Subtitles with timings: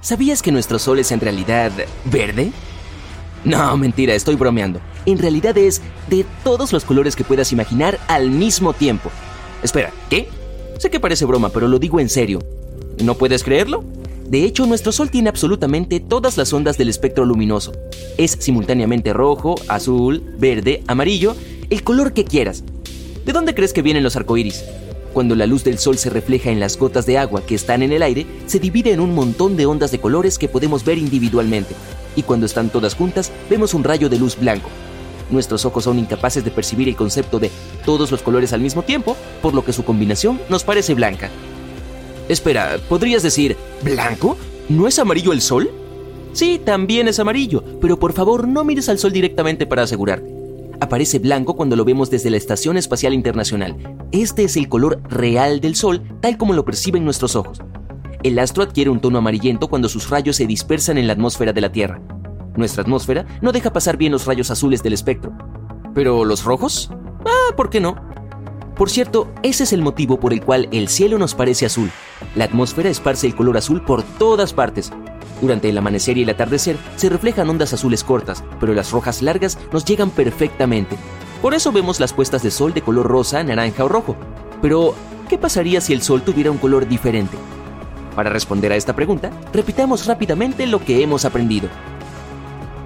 [0.00, 1.72] ¿Sabías que nuestro sol es en realidad
[2.04, 2.52] verde?
[3.44, 4.80] No, mentira, estoy bromeando.
[5.06, 9.10] En realidad es de todos los colores que puedas imaginar al mismo tiempo.
[9.62, 10.28] Espera, ¿qué?
[10.78, 12.38] Sé que parece broma, pero lo digo en serio.
[13.02, 13.84] ¿No puedes creerlo?
[14.28, 17.72] De hecho, nuestro Sol tiene absolutamente todas las ondas del espectro luminoso.
[18.18, 21.34] Es simultáneamente rojo, azul, verde, amarillo,
[21.70, 22.62] el color que quieras.
[23.24, 24.64] ¿De dónde crees que vienen los arcoíris?
[25.12, 27.92] Cuando la luz del sol se refleja en las gotas de agua que están en
[27.92, 31.74] el aire, se divide en un montón de ondas de colores que podemos ver individualmente.
[32.14, 34.68] Y cuando están todas juntas, vemos un rayo de luz blanco.
[35.30, 37.50] Nuestros ojos son incapaces de percibir el concepto de
[37.84, 41.30] todos los colores al mismo tiempo, por lo que su combinación nos parece blanca.
[42.28, 44.36] Espera, ¿podrías decir blanco?
[44.68, 45.70] ¿No es amarillo el sol?
[46.32, 50.37] Sí, también es amarillo, pero por favor no mires al sol directamente para asegurarte.
[50.80, 53.76] Aparece blanco cuando lo vemos desde la Estación Espacial Internacional.
[54.12, 57.60] Este es el color real del Sol, tal como lo perciben nuestros ojos.
[58.22, 61.60] El astro adquiere un tono amarillento cuando sus rayos se dispersan en la atmósfera de
[61.60, 62.00] la Tierra.
[62.56, 65.32] Nuestra atmósfera no deja pasar bien los rayos azules del espectro.
[65.94, 66.90] ¿Pero los rojos?
[67.26, 67.96] Ah, ¿por qué no?
[68.76, 71.90] Por cierto, ese es el motivo por el cual el cielo nos parece azul.
[72.36, 74.92] La atmósfera esparce el color azul por todas partes,
[75.40, 79.58] durante el amanecer y el atardecer se reflejan ondas azules cortas, pero las rojas largas
[79.72, 80.96] nos llegan perfectamente.
[81.42, 84.16] Por eso vemos las puestas de sol de color rosa, naranja o rojo.
[84.60, 84.94] Pero,
[85.28, 87.36] ¿qué pasaría si el sol tuviera un color diferente?
[88.16, 91.68] Para responder a esta pregunta, repitamos rápidamente lo que hemos aprendido.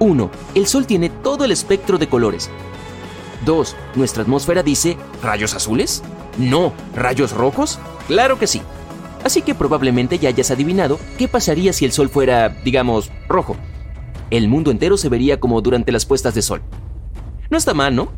[0.00, 0.30] 1.
[0.54, 2.50] El sol tiene todo el espectro de colores.
[3.46, 3.76] 2.
[3.94, 6.02] Nuestra atmósfera dice, ¿rayos azules?
[6.38, 7.78] No, ¿rayos rojos?
[8.08, 8.62] Claro que sí.
[9.24, 13.56] Así que probablemente ya hayas adivinado qué pasaría si el sol fuera, digamos, rojo.
[14.30, 16.62] El mundo entero se vería como durante las puestas de sol.
[17.50, 18.12] No está mal, ¿no?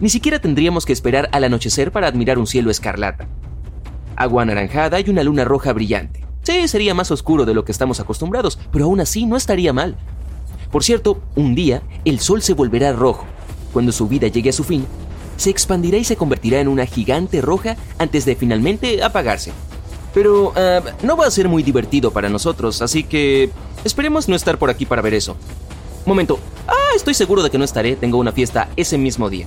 [0.00, 3.26] Ni siquiera tendríamos que esperar al anochecer para admirar un cielo escarlata.
[4.16, 6.24] Agua anaranjada y una luna roja brillante.
[6.42, 9.96] Sí, sería más oscuro de lo que estamos acostumbrados, pero aún así no estaría mal.
[10.70, 13.24] Por cierto, un día el sol se volverá rojo.
[13.72, 14.86] Cuando su vida llegue a su fin,
[15.36, 19.52] se expandirá y se convertirá en una gigante roja antes de finalmente apagarse.
[20.14, 20.52] Pero uh,
[21.02, 23.50] no va a ser muy divertido para nosotros, así que
[23.84, 25.36] esperemos no estar por aquí para ver eso.
[26.06, 26.38] Momento.
[26.68, 27.96] Ah, estoy seguro de que no estaré.
[27.96, 29.46] Tengo una fiesta ese mismo día.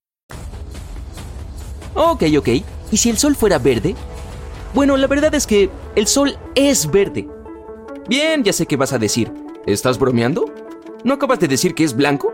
[1.93, 2.49] Ok, ok.
[2.91, 3.95] ¿Y si el sol fuera verde?
[4.73, 7.27] Bueno, la verdad es que el sol es verde.
[8.07, 9.31] Bien, ya sé qué vas a decir.
[9.65, 10.45] ¿Estás bromeando?
[11.03, 12.33] ¿No acabas de decir que es blanco?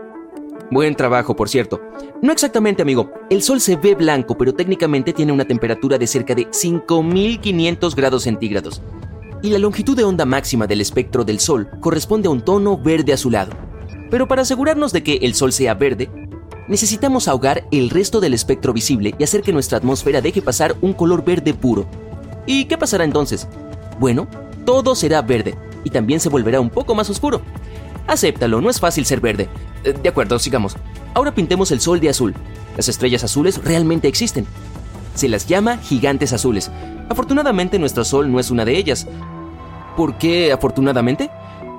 [0.70, 1.80] Buen trabajo, por cierto.
[2.20, 3.10] No exactamente, amigo.
[3.30, 8.22] El sol se ve blanco, pero técnicamente tiene una temperatura de cerca de 5500 grados
[8.24, 8.82] centígrados.
[9.42, 13.12] Y la longitud de onda máxima del espectro del sol corresponde a un tono verde
[13.12, 13.52] azulado.
[14.10, 16.10] Pero para asegurarnos de que el sol sea verde,
[16.68, 20.92] necesitamos ahogar el resto del espectro visible y hacer que nuestra atmósfera deje pasar un
[20.92, 21.86] color verde puro.
[22.46, 23.48] ¿Y qué pasará entonces?
[23.98, 24.28] Bueno,
[24.64, 27.40] todo será verde y también se volverá un poco más oscuro.
[28.06, 29.48] Acéptalo, no es fácil ser verde.
[29.84, 30.76] Eh, de acuerdo, sigamos.
[31.14, 32.34] Ahora pintemos el sol de azul.
[32.76, 34.46] Las estrellas azules realmente existen.
[35.14, 36.70] Se las llama gigantes azules.
[37.08, 39.06] Afortunadamente nuestro sol no es una de ellas.
[39.96, 41.30] ¿Por qué afortunadamente?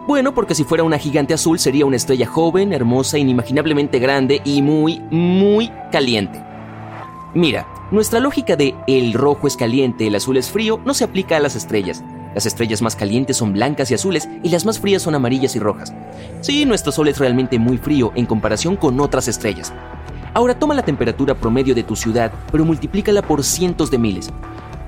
[0.10, 4.64] Bueno, porque si fuera una gigante azul sería una estrella joven, hermosa, inimaginablemente grande y
[4.64, 6.44] muy, muy caliente.
[7.36, 11.38] Mira, nuestra lógica de el rojo es caliente, el azul es frío no se aplica
[11.38, 12.04] a las estrellas.
[12.34, 15.60] Las estrellas más calientes son blancas y azules y las más frías son amarillas y
[15.60, 15.94] rojas.
[16.42, 19.72] Sí, nuestro Sol es realmente muy frío en comparación con otras estrellas.
[20.34, 24.32] Ahora toma la temperatura promedio de tu ciudad, pero multiplícala por cientos de miles.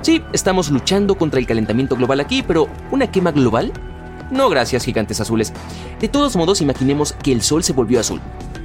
[0.02, 3.72] Sí, estamos luchando contra el calentamiento global aquí, pero ¿una quema global?
[4.32, 5.52] No gracias, gigantes azules.
[6.00, 8.22] De todos modos, imaginemos que el Sol se volvió azul.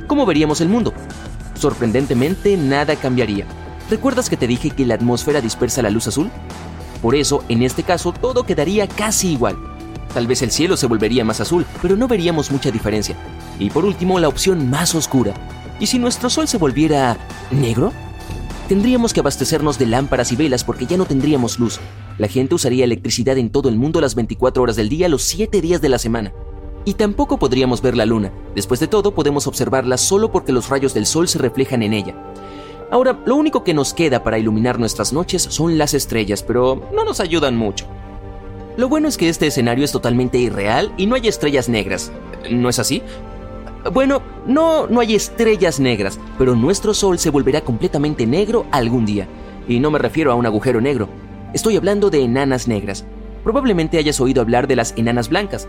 [0.07, 0.95] ¿Cómo veríamos el mundo?
[1.55, 3.47] Sorprendentemente, nada cambiaría.
[3.91, 6.31] ¿Recuerdas que te dije que la atmósfera dispersa la luz azul?
[7.03, 9.57] Por eso, en este caso, todo quedaría casi igual.
[10.15, 13.17] Tal vez el cielo se volvería más azul, pero no veríamos mucha diferencia.
[13.59, 15.35] Y por último, la opción más oscura.
[15.81, 17.17] ¿Y si nuestro sol se volviera
[17.51, 17.93] negro?
[18.69, 21.81] Tendríamos que abastecernos de lámparas y velas porque ya no tendríamos luz.
[22.19, 25.61] La gente usaría electricidad en todo el mundo las 24 horas del día, los 7
[25.61, 26.33] días de la semana.
[26.87, 28.33] Y tampoco podríamos ver la luna.
[28.55, 32.15] Después de todo, podemos observarla solo porque los rayos del sol se reflejan en ella.
[32.91, 37.05] Ahora, lo único que nos queda para iluminar nuestras noches son las estrellas, pero no
[37.05, 37.87] nos ayudan mucho.
[38.79, 42.13] Lo bueno es que este escenario es totalmente irreal y no hay estrellas negras.
[42.51, 43.03] ¿No es así?
[43.93, 49.29] Bueno, no, no hay estrellas negras, pero nuestro Sol se volverá completamente negro algún día.
[49.69, 51.09] Y no me refiero a un agujero negro.
[51.57, 53.07] Estoy hablando de enanas negras.
[53.43, 55.67] Probablemente hayas oído hablar de las enanas blancas.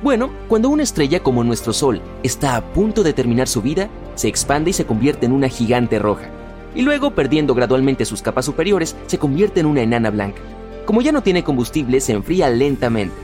[0.00, 4.28] Bueno, cuando una estrella como nuestro Sol está a punto de terminar su vida, se
[4.28, 6.30] expande y se convierte en una gigante roja.
[6.76, 10.40] Y luego, perdiendo gradualmente sus capas superiores, se convierte en una enana blanca.
[10.86, 13.16] Como ya no tiene combustible, se enfría lentamente.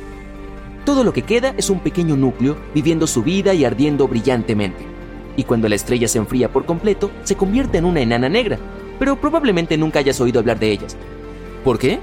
[0.84, 4.84] Todo lo que queda es un pequeño núcleo viviendo su vida y ardiendo brillantemente.
[5.36, 8.58] Y cuando la estrella se enfría por completo, se convierte en una enana negra,
[8.98, 10.96] pero probablemente nunca hayas oído hablar de ellas.
[11.64, 11.98] ¿Por qué?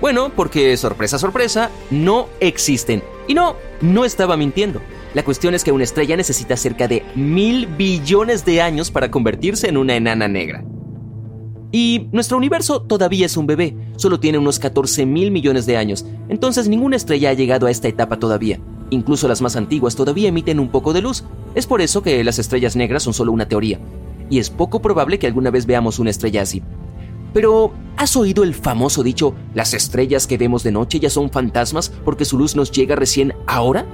[0.00, 3.02] Bueno, porque, sorpresa, sorpresa, no existen.
[3.26, 4.80] Y no, no estaba mintiendo.
[5.14, 9.68] La cuestión es que una estrella necesita cerca de mil billones de años para convertirse
[9.68, 10.64] en una enana negra.
[11.70, 16.06] Y nuestro universo todavía es un bebé, solo tiene unos 14 mil millones de años,
[16.28, 18.60] entonces ninguna estrella ha llegado a esta etapa todavía.
[18.90, 21.24] Incluso las más antiguas todavía emiten un poco de luz.
[21.54, 23.80] Es por eso que las estrellas negras son solo una teoría.
[24.30, 26.62] Y es poco probable que alguna vez veamos una estrella así.
[27.32, 31.90] Pero, ¿has oído el famoso dicho, las estrellas que vemos de noche ya son fantasmas
[32.04, 33.86] porque su luz nos llega recién ahora?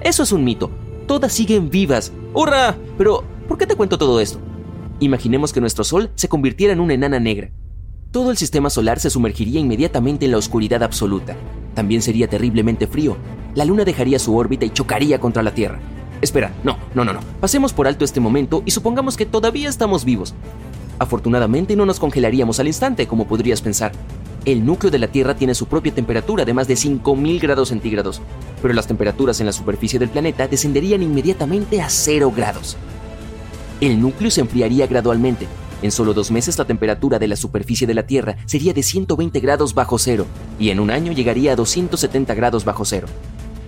[0.00, 0.70] Eso es un mito.
[1.06, 2.12] Todas siguen vivas.
[2.32, 2.76] ¡Hurra!
[2.98, 4.38] Pero, ¿por qué te cuento todo esto?
[5.00, 7.50] Imaginemos que nuestro Sol se convirtiera en una enana negra.
[8.10, 11.36] Todo el sistema solar se sumergiría inmediatamente en la oscuridad absoluta.
[11.74, 13.16] También sería terriblemente frío.
[13.54, 15.80] La Luna dejaría su órbita y chocaría contra la Tierra.
[16.20, 17.20] Espera, no, no, no, no.
[17.40, 20.32] Pasemos por alto este momento y supongamos que todavía estamos vivos.
[20.98, 23.92] Afortunadamente no nos congelaríamos al instante, como podrías pensar.
[24.44, 28.20] El núcleo de la Tierra tiene su propia temperatura de más de 5.000 grados centígrados,
[28.60, 32.76] pero las temperaturas en la superficie del planeta descenderían inmediatamente a 0 grados.
[33.80, 35.46] El núcleo se enfriaría gradualmente.
[35.82, 39.40] En solo dos meses la temperatura de la superficie de la Tierra sería de 120
[39.40, 40.26] grados bajo cero,
[40.58, 43.06] y en un año llegaría a 270 grados bajo cero.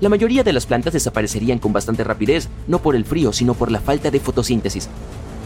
[0.00, 3.72] La mayoría de las plantas desaparecerían con bastante rapidez, no por el frío, sino por
[3.72, 4.88] la falta de fotosíntesis.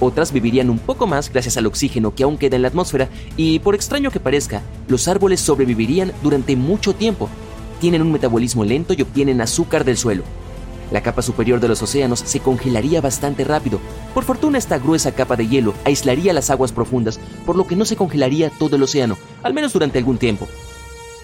[0.00, 3.58] Otras vivirían un poco más gracias al oxígeno que aún queda en la atmósfera y,
[3.58, 7.28] por extraño que parezca, los árboles sobrevivirían durante mucho tiempo.
[7.80, 10.22] Tienen un metabolismo lento y obtienen azúcar del suelo.
[10.90, 13.78] La capa superior de los océanos se congelaría bastante rápido.
[14.14, 17.84] Por fortuna esta gruesa capa de hielo aislaría las aguas profundas, por lo que no
[17.84, 20.48] se congelaría todo el océano, al menos durante algún tiempo.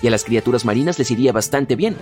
[0.03, 1.97] Y a las criaturas marinas les iría bastante bien,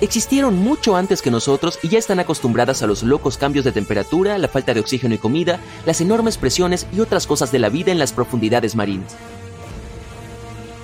[0.00, 4.38] existieron mucho antes que nosotros y ya están acostumbradas a los locos cambios de temperatura,
[4.38, 7.92] la falta de oxígeno y comida, las enormes presiones y otras cosas de la vida
[7.92, 9.16] en las profundidades marinas.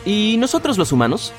[0.05, 1.33] ¿Y nosotros los humanos?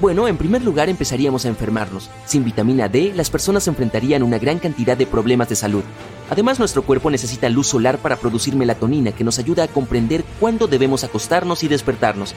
[0.00, 2.10] Bueno, en primer lugar empezaríamos a enfermarnos.
[2.26, 5.84] Sin vitamina D, las personas enfrentarían una gran cantidad de problemas de salud.
[6.30, 10.66] Además, nuestro cuerpo necesita luz solar para producir melatonina que nos ayuda a comprender cuándo
[10.66, 12.34] debemos acostarnos y despertarnos,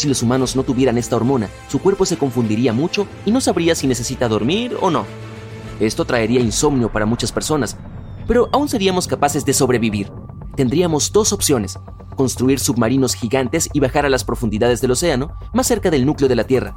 [0.00, 3.74] si los humanos no tuvieran esta hormona, su cuerpo se confundiría mucho y no sabría
[3.74, 5.04] si necesita dormir o no.
[5.78, 7.76] Esto traería insomnio para muchas personas,
[8.26, 10.10] pero aún seríamos capaces de sobrevivir.
[10.56, 11.78] Tendríamos dos opciones,
[12.16, 16.36] construir submarinos gigantes y bajar a las profundidades del océano, más cerca del núcleo de
[16.36, 16.76] la Tierra,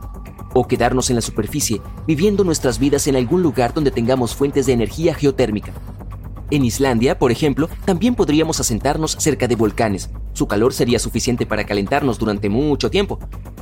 [0.53, 4.74] o quedarnos en la superficie, viviendo nuestras vidas en algún lugar donde tengamos fuentes de
[4.74, 5.74] energía geotérmica.
[6.50, 10.09] En Islandia, por ejemplo, también podríamos asentarnos cerca de volcanes.
[10.33, 13.19] Su calor sería suficiente para calentarnos durante mucho tiempo.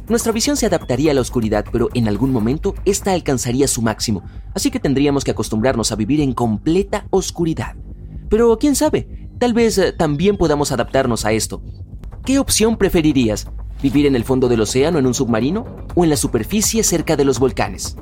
[0.07, 4.23] Nuestra visión se adaptaría a la oscuridad, pero en algún momento esta alcanzaría su máximo,
[4.55, 7.75] así que tendríamos que acostumbrarnos a vivir en completa oscuridad.
[8.29, 11.61] Pero quién sabe, tal vez eh, también podamos adaptarnos a esto.
[12.25, 13.47] ¿Qué opción preferirías?
[13.81, 17.25] ¿Vivir en el fondo del océano en un submarino o en la superficie cerca de
[17.25, 17.97] los volcanes?